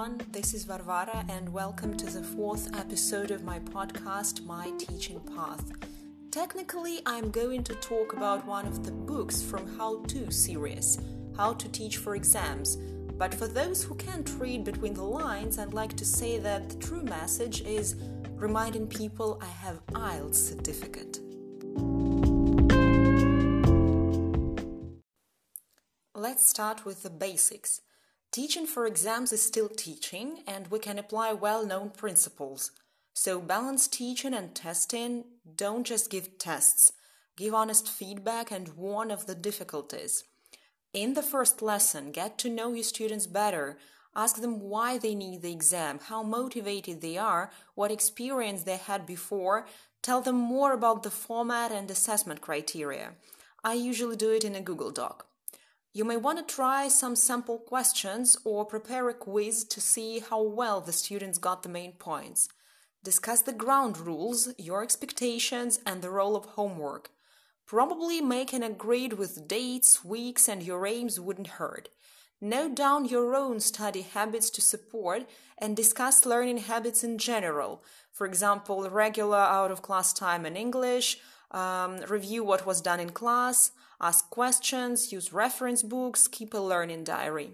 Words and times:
everyone. 0.00 0.26
This 0.32 0.54
is 0.54 0.64
Varvara, 0.64 1.26
and 1.28 1.52
welcome 1.52 1.94
to 1.94 2.06
the 2.06 2.22
fourth 2.22 2.74
episode 2.74 3.30
of 3.30 3.44
my 3.44 3.58
podcast, 3.58 4.42
My 4.46 4.70
Teaching 4.78 5.20
Path. 5.36 5.72
Technically, 6.30 7.02
I'm 7.04 7.30
going 7.30 7.62
to 7.64 7.74
talk 7.74 8.14
about 8.14 8.46
one 8.46 8.66
of 8.66 8.82
the 8.82 8.92
books 8.92 9.42
from 9.42 9.76
How 9.76 10.02
To 10.04 10.30
series, 10.30 10.98
How 11.36 11.52
to 11.52 11.68
Teach 11.68 11.98
for 11.98 12.14
Exams. 12.14 12.76
But 13.18 13.34
for 13.34 13.46
those 13.46 13.82
who 13.84 13.94
can't 13.96 14.34
read 14.38 14.64
between 14.64 14.94
the 14.94 15.02
lines, 15.02 15.58
I'd 15.58 15.74
like 15.74 15.94
to 15.98 16.06
say 16.06 16.38
that 16.38 16.70
the 16.70 16.76
true 16.76 17.02
message 17.02 17.60
is 17.60 17.96
reminding 18.36 18.86
people 18.86 19.38
I 19.42 19.52
have 19.64 19.84
IELTS 19.88 20.36
certificate. 20.36 21.20
Let's 26.14 26.48
start 26.48 26.86
with 26.86 27.02
the 27.02 27.10
basics. 27.10 27.82
Teaching 28.32 28.64
for 28.64 28.86
exams 28.86 29.32
is 29.32 29.42
still 29.42 29.68
teaching, 29.68 30.44
and 30.46 30.68
we 30.68 30.78
can 30.78 31.00
apply 31.00 31.32
well 31.32 31.66
known 31.66 31.90
principles. 31.90 32.70
So, 33.12 33.40
balance 33.40 33.88
teaching 33.88 34.34
and 34.34 34.54
testing. 34.54 35.24
Don't 35.56 35.84
just 35.84 36.10
give 36.10 36.38
tests, 36.38 36.92
give 37.36 37.54
honest 37.54 37.88
feedback 37.88 38.52
and 38.52 38.76
warn 38.76 39.10
of 39.10 39.26
the 39.26 39.34
difficulties. 39.34 40.22
In 40.92 41.14
the 41.14 41.24
first 41.24 41.60
lesson, 41.60 42.12
get 42.12 42.38
to 42.38 42.48
know 42.48 42.72
your 42.72 42.84
students 42.84 43.26
better. 43.26 43.78
Ask 44.14 44.40
them 44.40 44.60
why 44.60 44.96
they 44.96 45.16
need 45.16 45.42
the 45.42 45.50
exam, 45.50 45.98
how 46.00 46.22
motivated 46.22 47.00
they 47.00 47.18
are, 47.18 47.50
what 47.74 47.90
experience 47.90 48.62
they 48.62 48.76
had 48.76 49.06
before. 49.06 49.66
Tell 50.02 50.20
them 50.20 50.36
more 50.36 50.72
about 50.72 51.02
the 51.02 51.10
format 51.10 51.72
and 51.72 51.90
assessment 51.90 52.40
criteria. 52.40 53.14
I 53.64 53.74
usually 53.74 54.16
do 54.16 54.30
it 54.30 54.44
in 54.44 54.54
a 54.54 54.60
Google 54.60 54.92
Doc. 54.92 55.26
You 55.92 56.04
may 56.04 56.16
want 56.16 56.38
to 56.38 56.54
try 56.54 56.86
some 56.86 57.16
sample 57.16 57.58
questions 57.58 58.36
or 58.44 58.64
prepare 58.64 59.08
a 59.08 59.14
quiz 59.14 59.64
to 59.64 59.80
see 59.80 60.20
how 60.20 60.40
well 60.40 60.80
the 60.80 60.92
students 60.92 61.38
got 61.38 61.64
the 61.64 61.68
main 61.68 61.92
points. 61.92 62.48
Discuss 63.02 63.42
the 63.42 63.52
ground 63.52 63.98
rules, 63.98 64.54
your 64.56 64.84
expectations, 64.84 65.80
and 65.84 66.00
the 66.00 66.10
role 66.10 66.36
of 66.36 66.44
homework. 66.44 67.10
Probably 67.66 68.20
making 68.20 68.62
a 68.62 68.70
grid 68.70 69.14
with 69.14 69.48
dates, 69.48 70.04
weeks, 70.04 70.48
and 70.48 70.62
your 70.62 70.86
aims 70.86 71.18
wouldn't 71.18 71.58
hurt. 71.58 71.88
Note 72.40 72.76
down 72.76 73.04
your 73.04 73.34
own 73.34 73.58
study 73.58 74.02
habits 74.02 74.48
to 74.50 74.60
support 74.60 75.28
and 75.58 75.76
discuss 75.76 76.24
learning 76.24 76.58
habits 76.58 77.02
in 77.02 77.18
general. 77.18 77.82
For 78.12 78.28
example, 78.28 78.88
regular 78.88 79.38
out 79.38 79.72
of 79.72 79.82
class 79.82 80.12
time 80.12 80.46
in 80.46 80.56
English, 80.56 81.18
um, 81.50 82.00
review 82.08 82.44
what 82.44 82.66
was 82.66 82.80
done 82.80 83.00
in 83.00 83.10
class, 83.10 83.72
ask 84.00 84.30
questions, 84.30 85.12
use 85.12 85.32
reference 85.32 85.82
books, 85.82 86.28
keep 86.28 86.54
a 86.54 86.58
learning 86.58 87.04
diary. 87.04 87.52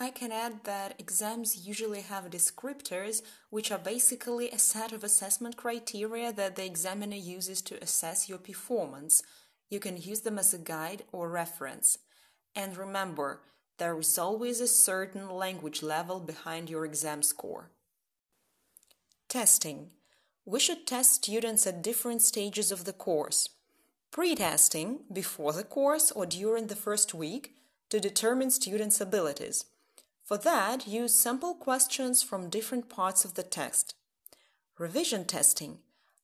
I 0.00 0.10
can 0.10 0.30
add 0.30 0.62
that 0.62 0.94
exams 1.00 1.66
usually 1.66 2.02
have 2.02 2.30
descriptors, 2.30 3.20
which 3.50 3.72
are 3.72 3.78
basically 3.78 4.48
a 4.48 4.58
set 4.58 4.92
of 4.92 5.02
assessment 5.02 5.56
criteria 5.56 6.32
that 6.32 6.54
the 6.54 6.64
examiner 6.64 7.16
uses 7.16 7.60
to 7.62 7.82
assess 7.82 8.28
your 8.28 8.38
performance. 8.38 9.24
You 9.70 9.80
can 9.80 9.96
use 9.96 10.20
them 10.20 10.38
as 10.38 10.54
a 10.54 10.58
guide 10.58 11.02
or 11.10 11.28
reference. 11.28 11.98
And 12.54 12.76
remember, 12.76 13.40
there 13.78 13.98
is 13.98 14.18
always 14.18 14.60
a 14.60 14.68
certain 14.68 15.30
language 15.30 15.82
level 15.82 16.20
behind 16.20 16.70
your 16.70 16.84
exam 16.84 17.22
score. 17.22 17.72
Testing. 19.28 19.90
We 20.50 20.60
should 20.60 20.86
test 20.86 21.12
students 21.12 21.66
at 21.66 21.82
different 21.82 22.22
stages 22.22 22.72
of 22.72 22.86
the 22.86 22.94
course. 22.94 23.50
Pre-testing, 24.10 25.00
before 25.12 25.52
the 25.52 25.62
course 25.62 26.10
or 26.10 26.24
during 26.24 26.68
the 26.68 26.74
first 26.74 27.12
week, 27.12 27.54
to 27.90 28.00
determine 28.00 28.50
students' 28.50 28.98
abilities. 28.98 29.66
For 30.24 30.38
that, 30.38 30.88
use 30.88 31.14
sample 31.14 31.52
questions 31.52 32.22
from 32.22 32.48
different 32.48 32.88
parts 32.88 33.26
of 33.26 33.34
the 33.34 33.42
text. 33.42 33.94
Revision 34.78 35.26
testing. 35.26 35.80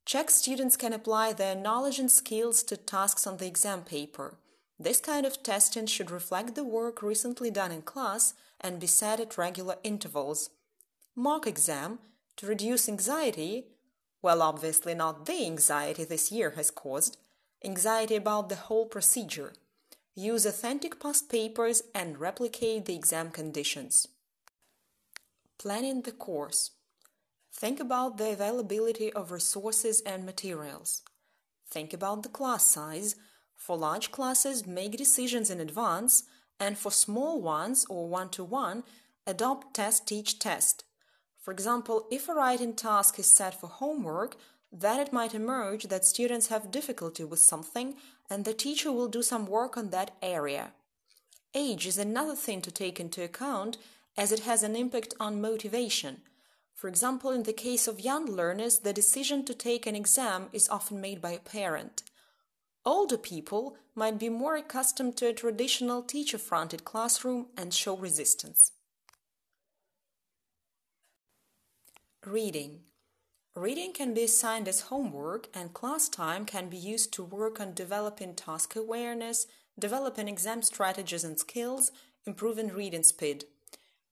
Check 0.07 0.31
students 0.31 0.79
can 0.79 0.95
apply 0.95 1.35
their 1.35 1.55
knowledge 1.55 1.99
and 1.99 2.11
skills 2.11 2.63
to 2.63 2.79
tasks 2.79 3.27
on 3.27 3.37
the 3.37 3.47
exam 3.47 3.83
paper. 3.83 4.39
This 4.81 5.01
kind 5.01 5.27
of 5.27 5.43
testing 5.43 5.85
should 5.85 6.11
reflect 6.11 6.55
the 6.55 6.65
work 6.65 7.03
recently 7.03 7.51
done 7.51 7.73
in 7.73 7.83
class 7.83 8.33
and 8.59 8.81
be 8.81 8.87
set 8.87 9.21
at 9.21 9.37
regular 9.37 9.77
intervals. 9.85 10.49
Mock 11.15 11.47
exam, 11.47 11.99
to 12.37 12.47
reduce 12.47 12.89
anxiety, 12.89 13.67
well, 14.25 14.41
obviously 14.41 14.95
not 14.95 15.27
the 15.27 15.45
anxiety 15.45 16.03
this 16.03 16.33
year 16.33 16.55
has 16.57 16.71
caused, 16.71 17.19
anxiety 17.63 18.17
about 18.17 18.49
the 18.49 18.57
whole 18.57 18.87
procedure. 18.87 19.53
Use 20.15 20.47
authentic 20.47 20.99
past 20.99 21.29
papers 21.29 21.83
and 21.95 22.19
replicate 22.19 22.87
the 22.87 22.97
exam 22.97 23.31
conditions. 23.31 24.09
Planning 25.59 26.01
the 26.03 26.13
course. 26.13 26.71
Think 27.53 27.79
about 27.79 28.17
the 28.17 28.31
availability 28.31 29.13
of 29.13 29.31
resources 29.31 30.01
and 30.07 30.25
materials. 30.25 31.03
Think 31.69 31.93
about 31.93 32.23
the 32.23 32.31
class 32.31 32.65
size. 32.65 33.17
For 33.55 33.77
large 33.77 34.11
classes, 34.11 34.67
make 34.67 34.97
decisions 34.97 35.51
in 35.51 35.61
advance, 35.61 36.25
and 36.59 36.79
for 36.79 36.91
small 36.91 37.43
ones 37.43 37.85
or 37.91 38.09
one 38.09 38.31
to 38.31 38.43
one, 38.43 38.85
adopt 39.27 39.75
test 39.75 40.09
teach 40.09 40.39
test. 40.39 40.84
For 41.45 41.53
example, 41.53 42.07
if 42.11 42.27
a 42.27 42.35
writing 42.35 42.73
task 42.73 43.19
is 43.19 43.27
set 43.27 43.61
for 43.61 43.67
homework, 43.67 44.39
then 44.73 44.99
it 44.99 45.13
might 45.13 45.35
emerge 45.35 45.85
that 45.85 46.07
students 46.07 46.47
have 46.47 46.71
difficulty 46.71 47.23
with 47.23 47.39
something 47.39 47.97
and 48.31 48.47
the 48.47 48.55
teacher 48.55 48.91
will 48.91 49.09
do 49.09 49.21
some 49.21 49.45
work 49.45 49.77
on 49.77 49.91
that 49.91 50.13
area. 50.23 50.73
Age 51.55 51.87
is 51.87 51.99
another 51.99 52.35
thing 52.35 52.63
to 52.63 52.71
take 52.71 52.99
into 52.99 53.23
account 53.23 53.77
as 54.17 54.33
it 54.33 54.41
has 54.41 54.63
an 54.63 54.75
impact 54.75 55.13
on 55.21 55.43
motivation. 55.43 56.23
For 56.75 56.89
example, 56.89 57.31
in 57.31 57.43
the 57.43 57.53
case 57.53 57.87
of 57.87 58.01
young 58.01 58.25
learners, 58.25 58.79
the 58.79 58.95
decision 58.95 59.45
to 59.45 59.53
take 59.53 59.87
an 59.87 59.95
exam 59.95 60.49
is 60.55 60.71
often 60.71 60.99
made 60.99 61.21
by 61.21 61.33
a 61.33 61.39
parent. 61.41 62.05
Older 62.87 63.19
people 63.19 63.77
might 63.95 64.19
be 64.19 64.31
more 64.31 64.57
accustomed 64.57 65.19
to 65.19 65.27
a 65.27 65.35
traditional 65.35 66.03
teacher 66.03 66.39
fronted 66.39 66.87
classroom 66.87 67.49
and 67.55 67.75
show 67.75 67.95
resistance. 67.99 68.73
Reading. 72.27 72.81
Reading 73.55 73.93
can 73.93 74.15
be 74.15 74.25
assigned 74.25 74.67
as 74.67 74.83
homework, 74.83 75.49
and 75.53 75.75
class 75.75 76.09
time 76.09 76.47
can 76.47 76.71
be 76.71 76.77
used 76.79 77.13
to 77.13 77.23
work 77.23 77.61
on 77.61 77.75
developing 77.75 78.35
task 78.35 78.77
awareness, 78.77 79.47
developing 79.79 80.27
exam 80.27 80.63
strategies 80.63 81.23
and 81.23 81.39
skills, 81.39 81.93
improving 82.25 82.69
reading 82.69 83.03
speed. 83.03 83.45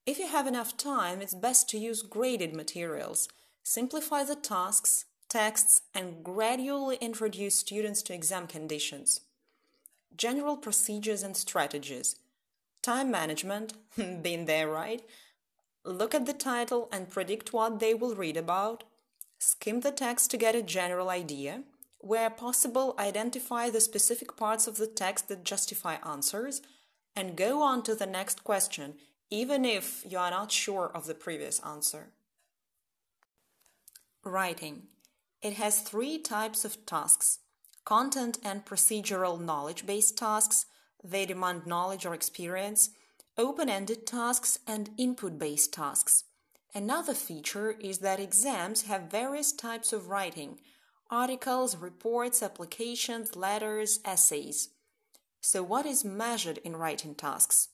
If 0.05 0.19
you 0.19 0.29
have 0.29 0.47
enough 0.47 0.77
time, 0.77 1.23
it's 1.23 1.35
best 1.35 1.71
to 1.71 1.79
use 1.79 2.03
graded 2.03 2.55
materials. 2.55 3.29
Simplify 3.63 4.25
the 4.25 4.37
tasks, 4.37 5.07
texts, 5.31 5.81
and 5.95 6.23
gradually 6.23 6.99
introduce 7.01 7.55
students 7.55 8.03
to 8.03 8.15
exam 8.15 8.47
conditions. 8.47 9.23
General 10.15 10.59
procedures 10.59 11.23
and 11.23 11.35
strategies. 11.35 12.17
Time 12.83 13.11
management, 13.11 13.73
been 13.97 14.45
there, 14.45 14.69
right? 14.69 15.01
Look 15.85 16.15
at 16.15 16.27
the 16.27 16.33
title 16.33 16.89
and 16.93 17.11
predict 17.11 17.53
what 17.53 17.81
they 17.81 17.93
will 17.93 18.15
read 18.15 18.37
about. 18.37 18.85
Skim 19.39 19.81
the 19.81 19.91
text 19.91 20.31
to 20.31 20.37
get 20.37 20.55
a 20.55 20.63
general 20.63 21.11
idea. 21.11 21.65
Where 21.99 22.31
possible, 22.31 22.95
identify 22.99 23.71
the 23.71 23.81
specific 23.81 24.37
parts 24.37 24.67
of 24.67 24.77
the 24.77 24.87
text 24.87 25.29
that 25.29 25.45
justify 25.45 25.97
answers 26.07 26.63
and 27.15 27.37
go 27.37 27.63
on 27.63 27.83
to 27.85 27.95
the 27.95 28.07
next 28.07 28.45
question, 28.45 28.95
even 29.31 29.65
if 29.65 30.05
you 30.09 30.19
are 30.19 30.31
not 30.31 30.53
sure 30.53 30.91
of 30.95 31.07
the 31.07 31.15
previous 31.15 31.61
answer. 31.61 32.09
Writing. 34.25 34.85
It 35.43 35.55
has 35.55 35.81
three 35.81 36.19
types 36.19 36.65
of 36.65 36.87
tasks 36.87 37.41
content 37.85 38.39
and 38.45 38.65
procedural 38.65 39.41
knowledge 39.41 39.85
based 39.85 40.17
tasks. 40.17 40.67
They 41.03 41.27
demand 41.27 41.67
knowledge 41.67 42.07
or 42.07 42.15
experience 42.15 42.91
open-ended 43.39 44.07
tasks 44.07 44.59
and 44.67 44.91
input-based 44.99 45.73
tasks. 45.73 46.25
Another 46.75 47.15
feature 47.15 47.71
is 47.71 47.99
that 47.99 48.21
exams 48.21 48.83
have 48.83 49.11
various 49.11 49.53
types 49.53 49.93
of 49.93 50.09
writing 50.09 50.59
articles, 51.11 51.77
reports, 51.77 52.43
applications, 52.43 53.37
letters, 53.37 54.01
essays. 54.03 54.71
So, 55.43 55.63
what 55.63 55.85
is 55.85 56.05
measured 56.05 56.59
in 56.59 56.77
writing 56.77 57.15
tasks? 57.15 57.69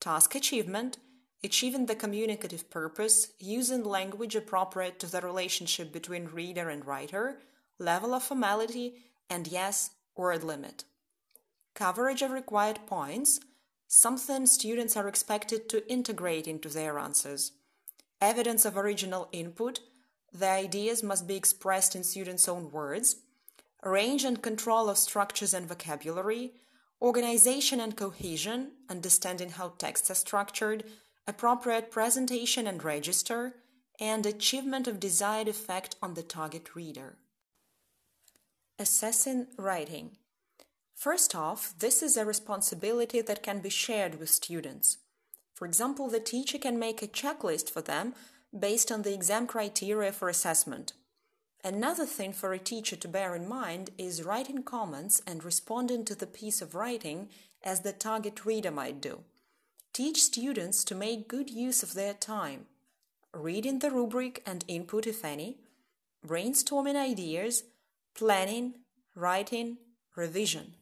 Task 0.00 0.34
achievement, 0.34 0.96
achieving 1.42 1.84
the 1.84 1.94
communicative 1.94 2.70
purpose, 2.70 3.32
using 3.38 3.84
language 3.84 4.34
appropriate 4.34 4.98
to 5.00 5.06
the 5.06 5.20
relationship 5.20 5.92
between 5.92 6.26
reader 6.26 6.70
and 6.70 6.86
writer, 6.86 7.40
level 7.78 8.14
of 8.14 8.22
formality, 8.22 8.94
and 9.28 9.46
yes, 9.46 9.90
word 10.16 10.42
limit. 10.42 10.84
Coverage 11.74 12.22
of 12.22 12.30
required 12.30 12.80
points, 12.86 13.40
something 13.86 14.46
students 14.46 14.96
are 14.96 15.08
expected 15.08 15.68
to 15.68 15.90
integrate 15.90 16.46
into 16.46 16.68
their 16.68 16.98
answers. 16.98 17.52
Evidence 18.20 18.64
of 18.64 18.76
original 18.76 19.28
input, 19.32 19.80
the 20.32 20.48
ideas 20.48 21.02
must 21.02 21.26
be 21.26 21.36
expressed 21.36 21.94
in 21.94 22.02
students' 22.02 22.48
own 22.48 22.70
words. 22.70 23.16
Range 23.82 24.24
and 24.24 24.42
control 24.42 24.88
of 24.88 24.98
structures 24.98 25.54
and 25.54 25.68
vocabulary, 25.68 26.52
organization 27.00 27.80
and 27.80 27.96
cohesion, 27.96 28.72
understanding 28.88 29.50
how 29.50 29.74
texts 29.76 30.10
are 30.10 30.14
structured, 30.14 30.84
appropriate 31.26 31.90
presentation 31.90 32.66
and 32.66 32.82
register, 32.82 33.54
and 34.00 34.26
achievement 34.26 34.88
of 34.88 34.98
desired 34.98 35.48
effect 35.48 35.96
on 36.02 36.14
the 36.14 36.22
target 36.22 36.74
reader. 36.74 37.16
Assessing 38.78 39.46
writing. 39.56 40.16
First 40.94 41.34
off, 41.34 41.74
this 41.78 42.02
is 42.02 42.16
a 42.16 42.24
responsibility 42.24 43.20
that 43.20 43.42
can 43.42 43.60
be 43.60 43.68
shared 43.68 44.18
with 44.18 44.30
students. 44.30 44.98
For 45.52 45.66
example, 45.66 46.08
the 46.08 46.20
teacher 46.20 46.58
can 46.58 46.78
make 46.78 47.02
a 47.02 47.06
checklist 47.08 47.70
for 47.70 47.82
them 47.82 48.14
based 48.58 48.90
on 48.90 49.02
the 49.02 49.12
exam 49.12 49.46
criteria 49.46 50.12
for 50.12 50.28
assessment. 50.28 50.92
Another 51.62 52.06
thing 52.06 52.32
for 52.32 52.52
a 52.52 52.58
teacher 52.58 52.96
to 52.96 53.08
bear 53.08 53.34
in 53.34 53.48
mind 53.48 53.90
is 53.96 54.22
writing 54.22 54.62
comments 54.62 55.22
and 55.26 55.42
responding 55.44 56.04
to 56.04 56.14
the 56.14 56.26
piece 56.26 56.60
of 56.60 56.74
writing 56.74 57.28
as 57.62 57.80
the 57.80 57.92
target 57.92 58.44
reader 58.44 58.70
might 58.70 59.00
do. 59.00 59.20
Teach 59.92 60.22
students 60.22 60.84
to 60.84 60.94
make 60.94 61.28
good 61.28 61.50
use 61.50 61.82
of 61.82 61.94
their 61.94 62.14
time, 62.14 62.66
reading 63.32 63.78
the 63.78 63.90
rubric 63.90 64.42
and 64.44 64.64
input 64.68 65.06
if 65.06 65.24
any, 65.24 65.56
brainstorming 66.26 66.96
ideas, 66.96 67.64
planning, 68.14 68.74
writing, 69.14 69.78
revision. 70.16 70.74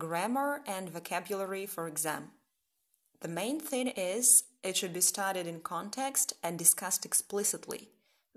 Grammar 0.00 0.62
and 0.66 0.88
vocabulary 0.88 1.66
for 1.66 1.86
exam. 1.86 2.30
The 3.20 3.28
main 3.28 3.60
thing 3.60 3.88
is 3.88 4.44
it 4.64 4.76
should 4.76 4.94
be 4.94 5.02
studied 5.02 5.46
in 5.46 5.60
context 5.60 6.32
and 6.42 6.58
discussed 6.58 7.04
explicitly. 7.04 7.90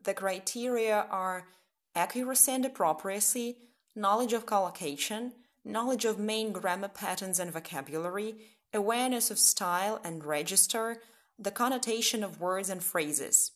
The 0.03 0.13
criteria 0.13 1.07
are 1.09 1.47
accuracy 1.95 2.51
and 2.51 2.65
appropriacy, 2.65 3.57
knowledge 3.95 4.33
of 4.33 4.45
collocation, 4.45 5.31
knowledge 5.63 6.03
of 6.03 6.19
main 6.19 6.51
grammar 6.51 6.89
patterns 6.89 7.39
and 7.39 7.51
vocabulary, 7.51 8.35
awareness 8.73 9.31
of 9.31 9.39
style 9.39 10.01
and 10.03 10.25
register, 10.25 10.97
the 11.39 11.51
connotation 11.51 12.23
of 12.23 12.41
words 12.41 12.69
and 12.69 12.83
phrases. 12.83 13.51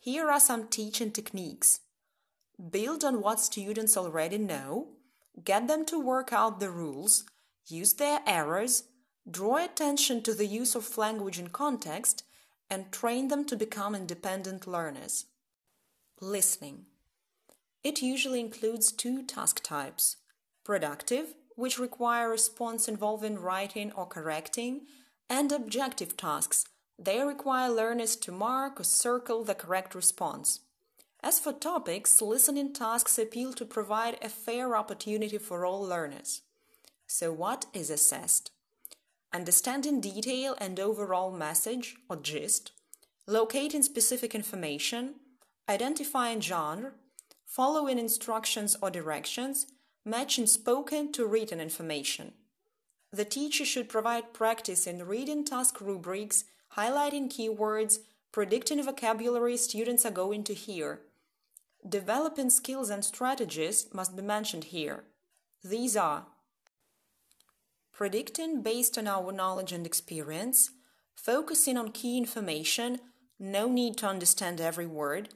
Here 0.00 0.30
are 0.30 0.40
some 0.40 0.68
teaching 0.68 1.10
techniques. 1.10 1.80
Build 2.70 3.02
on 3.02 3.20
what 3.20 3.40
students 3.40 3.96
already 3.96 4.38
know, 4.38 4.88
get 5.44 5.66
them 5.66 5.84
to 5.86 5.98
work 5.98 6.32
out 6.32 6.60
the 6.60 6.70
rules, 6.70 7.24
use 7.66 7.94
their 7.94 8.20
errors, 8.26 8.84
draw 9.30 9.64
attention 9.64 10.22
to 10.22 10.34
the 10.34 10.46
use 10.46 10.74
of 10.74 10.98
language 10.98 11.38
in 11.38 11.48
context, 11.48 12.24
and 12.68 12.90
train 12.90 13.28
them 13.28 13.44
to 13.44 13.56
become 13.56 13.94
independent 13.94 14.66
learners. 14.66 15.26
Listening. 16.20 16.86
It 17.84 18.00
usually 18.00 18.40
includes 18.40 18.92
two 18.92 19.22
task 19.24 19.62
types 19.62 20.16
productive, 20.64 21.34
which 21.56 21.78
require 21.78 22.28
a 22.28 22.30
response 22.30 22.88
involving 22.88 23.38
writing 23.38 23.92
or 23.92 24.06
correcting, 24.06 24.82
and 25.28 25.50
objective 25.50 26.16
tasks. 26.16 26.64
They 26.98 27.20
require 27.20 27.70
learners 27.70 28.16
to 28.16 28.32
mark 28.32 28.80
or 28.80 28.84
circle 28.84 29.44
the 29.44 29.54
correct 29.54 29.94
response. 29.94 30.60
As 31.20 31.40
for 31.40 31.52
topics, 31.52 32.22
listening 32.22 32.72
tasks 32.72 33.18
appeal 33.18 33.52
to 33.54 33.64
provide 33.64 34.18
a 34.22 34.28
fair 34.28 34.76
opportunity 34.76 35.38
for 35.38 35.66
all 35.66 35.82
learners. 35.82 36.42
So, 37.14 37.30
what 37.30 37.66
is 37.74 37.90
assessed? 37.90 38.52
Understanding 39.34 40.00
detail 40.00 40.56
and 40.58 40.80
overall 40.80 41.30
message 41.30 41.96
or 42.08 42.16
gist, 42.16 42.72
locating 43.26 43.82
specific 43.82 44.34
information, 44.34 45.16
identifying 45.68 46.40
genre, 46.40 46.92
following 47.44 47.98
instructions 47.98 48.78
or 48.80 48.88
directions, 48.88 49.66
matching 50.06 50.46
spoken 50.46 51.12
to 51.12 51.26
written 51.26 51.60
information. 51.60 52.32
The 53.12 53.26
teacher 53.26 53.66
should 53.66 53.90
provide 53.90 54.32
practice 54.32 54.86
in 54.86 55.06
reading 55.06 55.44
task 55.44 55.82
rubrics, 55.82 56.44
highlighting 56.78 57.30
keywords, 57.30 57.98
predicting 58.32 58.82
vocabulary 58.82 59.58
students 59.58 60.06
are 60.06 60.10
going 60.22 60.44
to 60.44 60.54
hear. 60.54 61.00
Developing 61.86 62.48
skills 62.48 62.88
and 62.88 63.04
strategies 63.04 63.88
must 63.92 64.16
be 64.16 64.22
mentioned 64.22 64.64
here. 64.64 65.04
These 65.62 65.94
are 65.94 66.24
predicting 68.02 68.62
based 68.62 68.98
on 68.98 69.06
our 69.06 69.30
knowledge 69.30 69.70
and 69.70 69.86
experience, 69.86 70.70
focusing 71.14 71.76
on 71.76 71.92
key 71.92 72.18
information, 72.18 72.98
no 73.38 73.68
need 73.68 73.96
to 73.96 74.08
understand 74.08 74.60
every 74.60 74.86
word, 74.86 75.28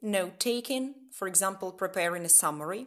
note 0.00 0.40
taking, 0.40 0.94
for 1.12 1.28
example, 1.28 1.70
preparing 1.70 2.24
a 2.24 2.28
summary, 2.30 2.86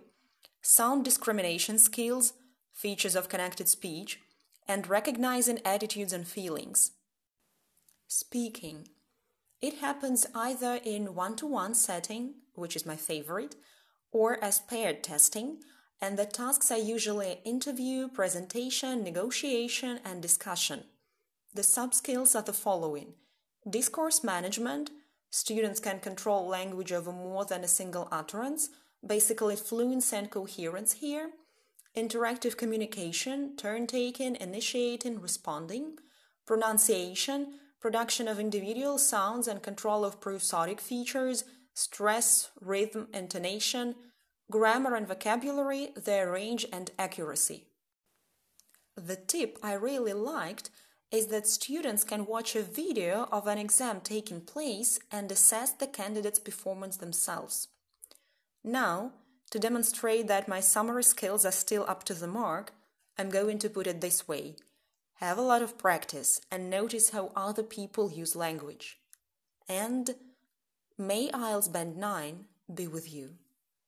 sound 0.63 1.05
discrimination 1.05 1.77
skills, 1.77 2.33
features 2.73 3.15
of 3.15 3.29
connected 3.29 3.67
speech, 3.69 4.19
and 4.67 4.89
recognizing 4.89 5.59
attitudes 5.63 6.13
and 6.13 6.27
feelings. 6.27 6.93
Speaking. 8.07 8.87
It 9.61 9.75
happens 9.75 10.25
either 10.33 10.79
in 10.83 11.13
one 11.13 11.35
to 11.35 11.45
one 11.45 11.75
setting, 11.75 12.33
which 12.55 12.75
is 12.75 12.87
my 12.87 12.95
favorite, 12.95 13.53
or 14.11 14.43
as 14.43 14.61
paired 14.61 15.03
testing, 15.03 15.59
and 16.01 16.17
the 16.17 16.25
tasks 16.25 16.71
are 16.71 16.77
usually 16.77 17.39
interview, 17.43 18.07
presentation, 18.07 19.03
negotiation, 19.03 19.99
and 20.05 20.21
discussion. 20.21 20.83
The 21.53 21.61
subskills 21.63 22.35
are 22.35 22.43
the 22.43 22.53
following 22.53 23.13
discourse 23.69 24.23
management. 24.23 24.91
Students 25.29 25.79
can 25.79 25.99
control 25.99 26.47
language 26.47 26.93
over 26.93 27.11
more 27.11 27.45
than 27.45 27.63
a 27.63 27.67
single 27.67 28.07
utterance, 28.11 28.69
basically 29.05 29.55
fluency 29.55 30.15
and 30.15 30.29
coherence 30.29 30.93
here. 30.93 31.31
Interactive 31.95 32.55
communication, 32.55 33.57
turn 33.57 33.87
taking, 33.87 34.35
initiating, 34.35 35.19
responding. 35.19 35.97
Pronunciation, 36.45 37.59
production 37.81 38.27
of 38.27 38.39
individual 38.39 38.97
sounds 38.97 39.47
and 39.47 39.61
control 39.61 40.05
of 40.05 40.21
prosodic 40.21 40.79
features, 40.79 41.43
stress, 41.73 42.49
rhythm, 42.61 43.07
intonation, 43.13 43.95
grammar 44.49 44.95
and 44.95 45.07
vocabulary, 45.07 45.89
their 45.95 46.31
range 46.31 46.65
and 46.71 46.91
accuracy. 46.97 47.67
The 48.95 49.15
tip 49.15 49.59
I 49.61 49.73
really 49.73 50.13
liked 50.13 50.69
is 51.11 51.27
that 51.27 51.47
students 51.47 52.03
can 52.03 52.25
watch 52.25 52.55
a 52.55 52.63
video 52.63 53.27
of 53.31 53.47
an 53.47 53.57
exam 53.57 54.01
taking 54.01 54.41
place 54.41 54.99
and 55.11 55.31
assess 55.31 55.71
the 55.71 55.87
candidate's 55.87 56.39
performance 56.39 56.97
themselves. 56.97 57.67
Now, 58.63 59.13
to 59.51 59.59
demonstrate 59.59 60.27
that 60.27 60.49
my 60.49 60.59
summary 60.59 61.03
skills 61.03 61.45
are 61.45 61.51
still 61.51 61.85
up 61.87 62.03
to 62.05 62.13
the 62.13 62.27
mark, 62.27 62.73
I'm 63.17 63.29
going 63.29 63.59
to 63.59 63.69
put 63.69 63.87
it 63.87 64.01
this 64.01 64.27
way. 64.27 64.55
Have 65.15 65.37
a 65.37 65.41
lot 65.41 65.61
of 65.61 65.77
practice 65.77 66.41
and 66.51 66.69
notice 66.69 67.11
how 67.11 67.31
other 67.35 67.63
people 67.63 68.11
use 68.11 68.35
language. 68.35 68.99
And 69.69 70.15
may 70.97 71.29
IELTS 71.29 71.71
Band 71.71 71.97
9 71.97 72.45
be 72.73 72.87
with 72.87 73.11
you. 73.11 73.35